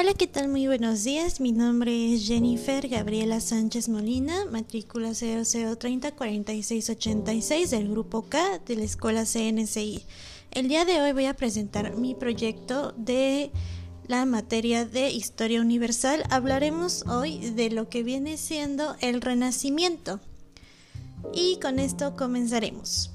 [0.00, 0.48] Hola, ¿qué tal?
[0.48, 1.42] Muy buenos días.
[1.42, 8.84] Mi nombre es Jennifer Gabriela Sánchez Molina, matrícula 0030 4686 del grupo K de la
[8.84, 10.02] escuela CNCI.
[10.52, 13.50] El día de hoy voy a presentar mi proyecto de
[14.08, 16.24] la materia de Historia Universal.
[16.30, 20.18] Hablaremos hoy de lo que viene siendo el Renacimiento.
[21.34, 23.10] Y con esto comenzaremos.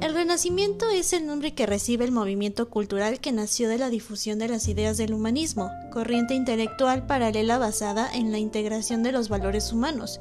[0.00, 4.38] El Renacimiento es el nombre que recibe el movimiento cultural que nació de la difusión
[4.38, 9.72] de las ideas del humanismo, corriente intelectual paralela basada en la integración de los valores
[9.72, 10.20] humanos.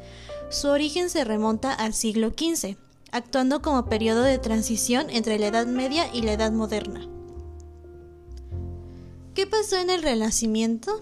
[0.50, 2.78] Su origen se remonta al siglo XV,
[3.12, 7.08] actuando como periodo de transición entre la Edad Media y la Edad Moderna.
[9.34, 11.02] ¿Qué pasó en el Renacimiento?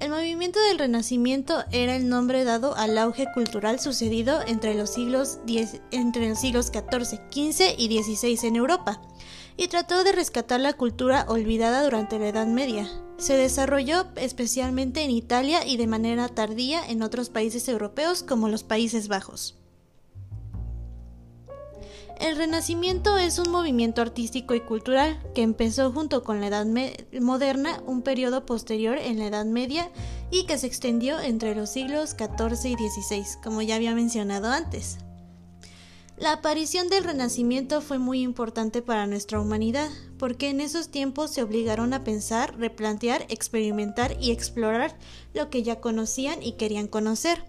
[0.00, 5.40] El movimiento del Renacimiento era el nombre dado al auge cultural sucedido entre los siglos,
[5.44, 9.02] XIV, XV y XVI en Europa,
[9.56, 12.88] y trató de rescatar la cultura olvidada durante la Edad Media.
[13.16, 18.62] Se desarrolló especialmente en Italia y de manera tardía en otros países europeos como los
[18.62, 19.56] Países Bajos.
[22.20, 26.66] El Renacimiento es un movimiento artístico y cultural que empezó junto con la Edad
[27.20, 29.88] Moderna, un periodo posterior en la Edad Media
[30.32, 34.98] y que se extendió entre los siglos XIV y XVI, como ya había mencionado antes.
[36.16, 41.44] La aparición del Renacimiento fue muy importante para nuestra humanidad, porque en esos tiempos se
[41.44, 44.96] obligaron a pensar, replantear, experimentar y explorar
[45.34, 47.44] lo que ya conocían y querían conocer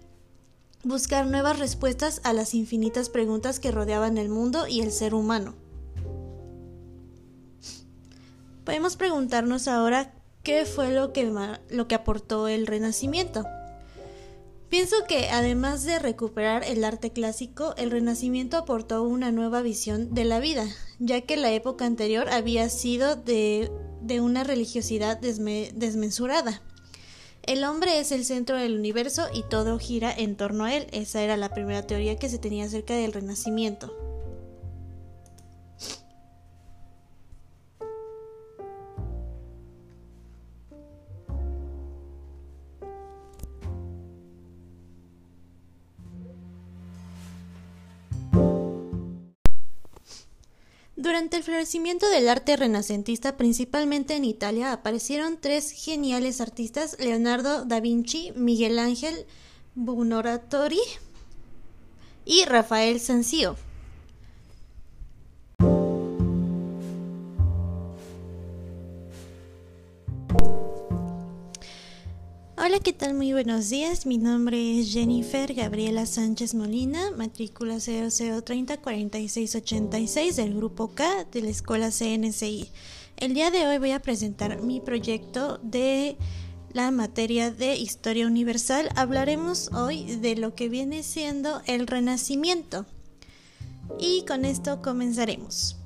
[0.84, 5.54] buscar nuevas respuestas a las infinitas preguntas que rodeaban el mundo y el ser humano.
[8.64, 11.30] Podemos preguntarnos ahora qué fue lo que,
[11.70, 13.44] lo que aportó el Renacimiento.
[14.68, 20.24] Pienso que además de recuperar el arte clásico, el Renacimiento aportó una nueva visión de
[20.24, 20.64] la vida,
[21.00, 23.68] ya que la época anterior había sido de,
[24.20, 26.62] una religiosidad desmesurada.
[27.50, 30.86] El hombre es el centro del universo y todo gira en torno a él.
[30.92, 34.09] Esa era la primera teoría que se tenía acerca del renacimiento.
[51.10, 57.80] Durante el florecimiento del arte renacentista, principalmente en Italia, aparecieron tres geniales artistas, Leonardo da
[57.80, 59.26] Vinci, Miguel Ángel
[59.74, 60.78] Buonarroti
[62.24, 63.56] y Rafael Sanzio.
[72.62, 73.14] Hola, ¿qué tal?
[73.14, 74.04] Muy buenos días.
[74.04, 81.48] Mi nombre es Jennifer Gabriela Sánchez Molina, matrícula 0030 4686 del grupo K de la
[81.48, 82.70] escuela CNCI.
[83.16, 86.18] El día de hoy voy a presentar mi proyecto de
[86.74, 88.90] la materia de Historia Universal.
[88.94, 92.84] Hablaremos hoy de lo que viene siendo el Renacimiento.
[93.98, 95.79] Y con esto comenzaremos.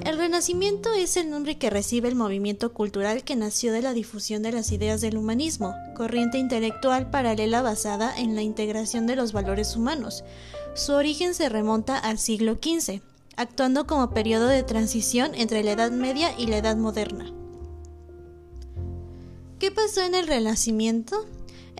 [0.00, 4.42] El Renacimiento es el nombre que recibe el movimiento cultural que nació de la difusión
[4.42, 9.76] de las ideas del humanismo, corriente intelectual paralela basada en la integración de los valores
[9.76, 10.24] humanos.
[10.74, 13.02] Su origen se remonta al siglo XV,
[13.36, 17.30] actuando como periodo de transición entre la Edad Media y la Edad Moderna.
[19.58, 21.26] ¿Qué pasó en el Renacimiento?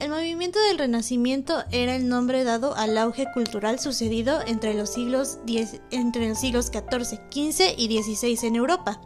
[0.02, 5.38] El movimiento del Renacimiento era el nombre dado al auge cultural sucedido entre los siglos,
[5.46, 9.00] XIV, XV y XVI en Europa,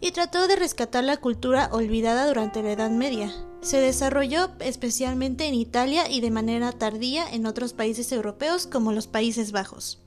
[0.00, 3.32] y trató de rescatar la cultura olvidada durante la Edad Media.
[3.60, 9.08] Se desarrolló especialmente en Italia y de manera tardía en otros países europeos como los
[9.08, 10.05] Países Bajos.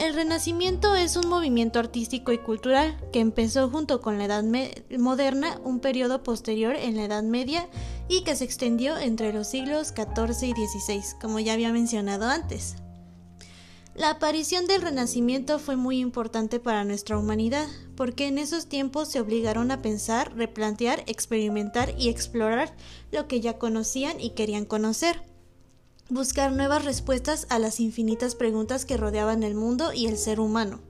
[0.00, 4.42] El Renacimiento es un movimiento artístico y cultural que empezó junto con la Edad
[4.98, 7.68] Moderna, un periodo posterior en la Edad Media
[8.08, 12.76] y que se extendió entre los siglos XIV y XVI, como ya había mencionado antes.
[13.94, 19.20] La aparición del Renacimiento fue muy importante para nuestra humanidad, porque en esos tiempos se
[19.20, 22.74] obligaron a pensar, replantear, experimentar y explorar
[23.12, 25.29] lo que ya conocían y querían conocer
[26.10, 30.80] buscar nuevas respuestas a las infinitas preguntas que rodeaban el mundo y el ser humano.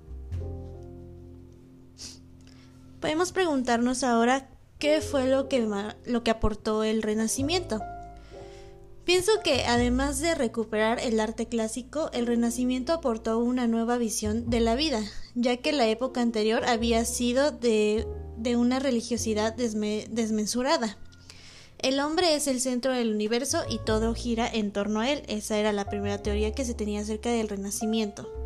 [3.00, 5.66] Podemos preguntarnos ahora qué fue lo que,
[6.04, 7.80] lo que aportó el Renacimiento.
[9.04, 14.60] Pienso que además de recuperar el arte clásico, el Renacimiento aportó una nueva visión de
[14.60, 15.02] la vida,
[15.34, 18.06] ya que la época anterior había sido de,
[18.56, 20.96] una religiosidad desmesurada.
[21.82, 25.22] El hombre es el centro del universo y todo gira en torno a él.
[25.28, 28.39] Esa era la primera teoría que se tenía acerca del renacimiento.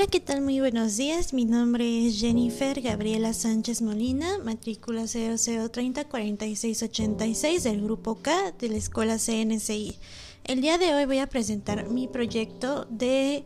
[0.00, 0.40] Hola, ¿qué tal?
[0.40, 1.34] Muy buenos días.
[1.34, 9.18] Mi nombre es Jennifer Gabriela Sánchez Molina, matrícula 00304686 del grupo K de la escuela
[9.18, 9.98] CNCI.
[10.44, 13.44] El día de hoy voy a presentar mi proyecto de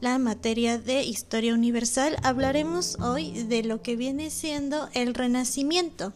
[0.00, 2.16] la materia de historia universal.
[2.22, 6.14] Hablaremos hoy de lo que viene siendo el renacimiento.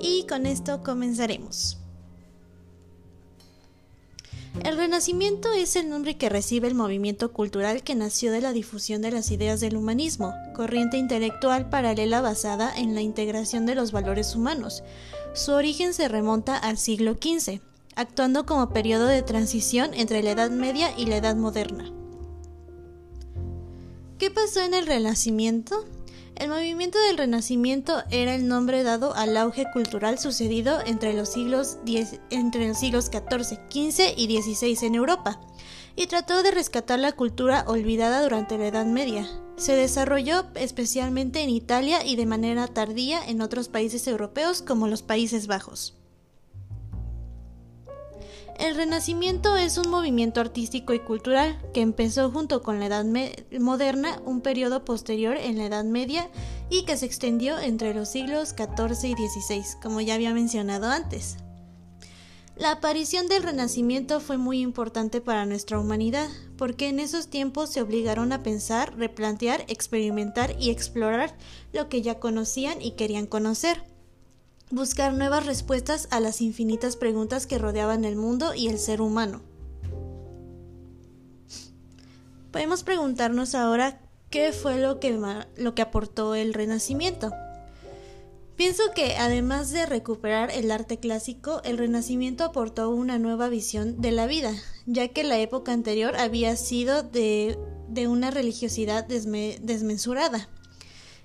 [0.00, 1.78] Y con esto comenzaremos.
[4.62, 9.02] El Renacimiento es el nombre que recibe el movimiento cultural que nació de la difusión
[9.02, 14.36] de las ideas del humanismo, corriente intelectual paralela basada en la integración de los valores
[14.36, 14.84] humanos.
[15.34, 17.60] Su origen se remonta al siglo XV,
[17.96, 21.92] actuando como periodo de transición entre la Edad Media y la Edad Moderna.
[24.18, 25.84] ¿Qué pasó en el Renacimiento?
[26.36, 31.78] El movimiento del Renacimiento era el nombre dado al auge cultural sucedido entre los siglos,
[31.86, 32.18] XIV,
[33.70, 35.40] XV y XVI en Europa,
[35.94, 39.28] y trató de rescatar la cultura olvidada durante la Edad Media.
[39.56, 45.02] Se desarrolló especialmente en Italia y de manera tardía en otros países europeos como los
[45.02, 45.94] Países Bajos.
[48.58, 53.04] El Renacimiento es un movimiento artístico y cultural que empezó junto con la Edad
[53.58, 56.30] Moderna, un periodo posterior en la Edad Media
[56.70, 61.36] y que se extendió entre los siglos XIV y XVI, como ya había mencionado antes.
[62.56, 67.82] La aparición del Renacimiento fue muy importante para nuestra humanidad, porque en esos tiempos se
[67.82, 71.36] obligaron a pensar, replantear, experimentar y explorar
[71.72, 73.93] lo que ya conocían y querían conocer
[74.74, 79.42] buscar nuevas respuestas a las infinitas preguntas que rodeaban el mundo y el ser humano.
[82.50, 84.00] Podemos preguntarnos ahora
[84.30, 85.18] qué fue lo que,
[85.56, 87.32] lo que aportó el Renacimiento.
[88.56, 94.12] Pienso que además de recuperar el arte clásico, el Renacimiento aportó una nueva visión de
[94.12, 94.52] la vida,
[94.86, 97.58] ya que la época anterior había sido de,
[98.06, 100.48] una religiosidad desmesurada.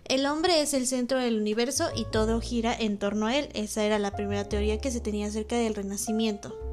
[0.10, 3.50] El hombre es el centro del universo y todo gira en torno a él.
[3.54, 6.69] Esa era la primera teoría que se tenía acerca del renacimiento.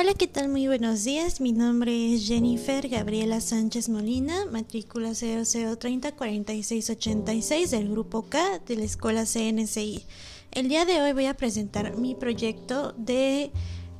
[0.00, 0.48] Hola, ¿qué tal?
[0.48, 1.42] Muy buenos días.
[1.42, 9.26] Mi nombre es Jennifer Gabriela Sánchez Molina, matrícula 00304686 del grupo K de la escuela
[9.26, 10.06] CNCI.
[10.52, 13.50] El día de hoy voy a presentar mi proyecto de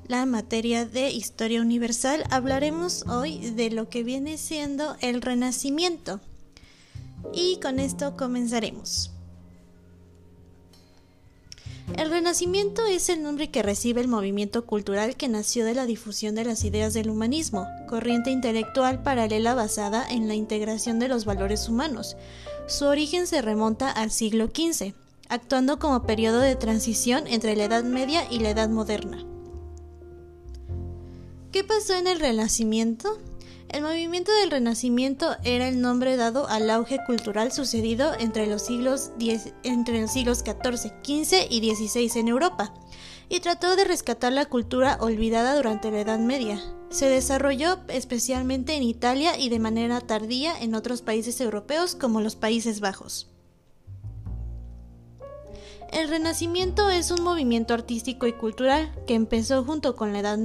[0.08, 2.24] la materia de historia universal.
[2.30, 6.22] Hablaremos hoy de lo que viene siendo el renacimiento.
[7.34, 9.10] Y con esto comenzaremos.
[11.96, 16.34] El Renacimiento es el nombre que recibe el movimiento cultural que nació de la difusión
[16.34, 21.68] de las ideas del humanismo, corriente intelectual paralela basada en la integración de los valores
[21.68, 22.16] humanos.
[22.66, 24.94] Su origen se remonta al siglo XV,
[25.28, 29.26] actuando como periodo de transición entre la Edad Media y la Edad Moderna.
[31.52, 33.18] ¿Qué pasó en el Renacimiento?
[33.72, 39.12] El movimiento del Renacimiento era el nombre dado al auge cultural sucedido entre los siglos,
[39.20, 42.74] XIV, XV y XVI en Europa,
[43.28, 46.60] y trató de rescatar la cultura olvidada durante la Edad Media.
[46.90, 52.34] Se desarrolló especialmente en Italia y de manera tardía en otros países europeos como los
[52.34, 53.30] Países Bajos.
[55.92, 60.38] El Renacimiento es un movimiento artístico y cultural que empezó junto con la Edad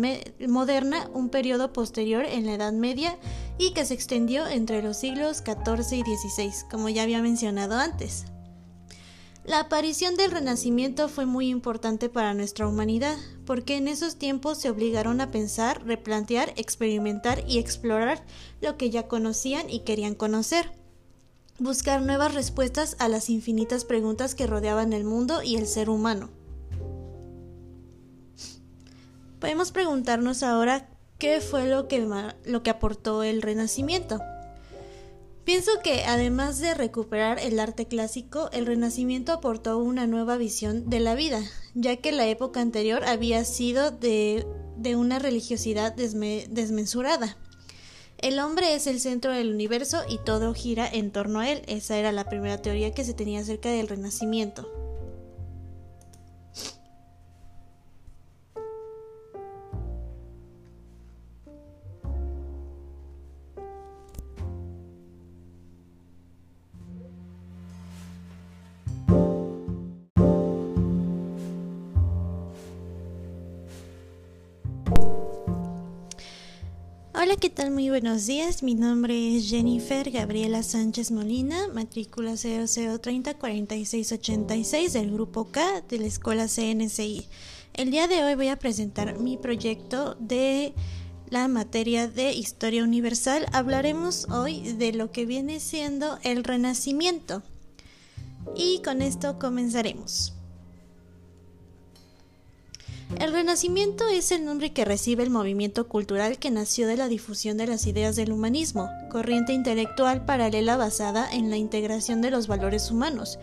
[0.48, 3.20] Moderna, un periodo posterior en la Edad Media
[3.60, 8.26] y que se extendió entre los siglos XIV y XVI, como ya había mencionado antes.
[9.44, 14.72] La aparición del Renacimiento fue muy importante para nuestra humanidad, porque en esos tiempos se
[14.72, 18.24] obligaron a pensar, replantear, experimentar y explorar
[18.62, 20.72] lo que ya conocían y querían conocer
[21.60, 26.30] buscar nuevas respuestas a las infinitas preguntas que rodeaban el mundo y el ser humano.
[29.40, 32.06] Podemos preguntarnos ahora qué fue lo que,
[32.46, 34.20] lo que aportó el Renacimiento.
[35.46, 41.00] Pienso que además de recuperar el arte clásico, el Renacimiento aportó una nueva visión de
[41.00, 41.40] la vida,
[41.76, 44.48] ya que la época anterior había sido de,
[44.96, 47.38] una religiosidad desmesurada.
[48.18, 51.62] El hombre es el centro del universo y todo gira en torno a él.
[51.68, 54.85] Esa era la primera teoría que se tenía acerca del renacimiento.
[77.26, 77.72] Hola, ¿qué tal?
[77.72, 78.62] Muy buenos días.
[78.62, 86.48] Mi nombre es Jennifer Gabriela Sánchez Molina, matrícula 00304686 del grupo K de la escuela
[86.48, 87.26] CNCI.
[87.74, 90.76] El día de hoy voy a presentar mi proyecto de
[91.32, 93.48] la materia de Historia Universal.
[93.54, 97.42] Hablaremos hoy de lo que viene siendo el Renacimiento.
[98.56, 100.35] Y con esto comenzaremos.
[103.26, 107.58] El Renacimiento es el nombre que recibe el movimiento cultural que nació de la difusión
[107.58, 112.92] de las ideas del humanismo, corriente intelectual paralela basada en la integración de los valores
[112.92, 113.40] humanos.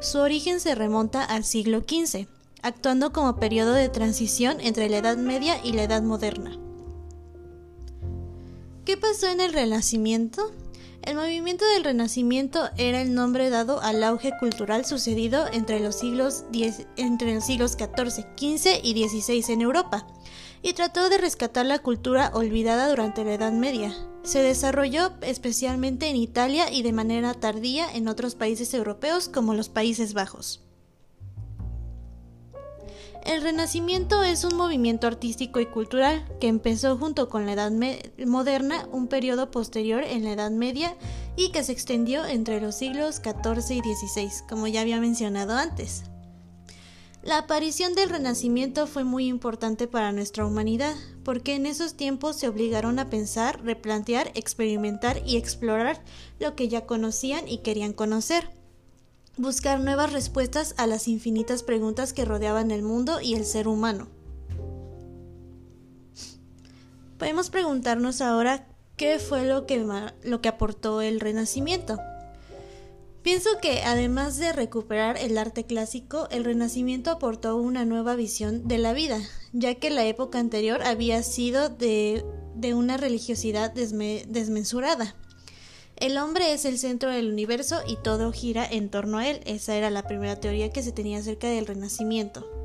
[0.00, 2.26] Su origen se remonta al siglo XV,
[2.62, 6.58] actuando como periodo de transición entre la Edad Media y la Edad Moderna.
[8.86, 10.50] ¿Qué pasó en el Renacimiento?
[11.02, 16.44] El movimiento del Renacimiento era el nombre dado al auge cultural sucedido entre los siglos,
[16.52, 16.86] XIV,
[18.36, 20.06] XV y XVI en Europa,
[20.62, 23.94] y trató de rescatar la cultura olvidada durante la Edad Media.
[24.24, 29.68] Se desarrolló especialmente en Italia y de manera tardía en otros países europeos como los
[29.68, 30.65] Países Bajos.
[33.26, 37.72] El Renacimiento es un movimiento artístico y cultural que empezó junto con la Edad
[38.24, 40.96] Moderna, un periodo posterior en la Edad Media
[41.34, 46.04] y que se extendió entre los siglos XIV y XVI, como ya había mencionado antes.
[47.24, 52.46] La aparición del Renacimiento fue muy importante para nuestra humanidad, porque en esos tiempos se
[52.46, 56.00] obligaron a pensar, replantear, experimentar y explorar
[56.38, 58.55] lo que ya conocían y querían conocer
[59.36, 64.08] buscar nuevas respuestas a las infinitas preguntas que rodeaban el mundo y el ser humano.
[67.18, 68.66] Podemos preguntarnos ahora
[68.96, 69.84] qué fue lo que,
[70.22, 71.98] lo que aportó el Renacimiento.
[73.22, 78.78] Pienso que además de recuperar el arte clásico, el Renacimiento aportó una nueva visión de
[78.78, 79.18] la vida,
[79.52, 82.24] ya que la época anterior había sido de,
[82.54, 85.16] de una religiosidad desmesurada.
[85.96, 89.40] El hombre es el centro del universo y todo gira en torno a él.
[89.46, 92.55] Esa era la primera teoría que se tenía acerca del renacimiento.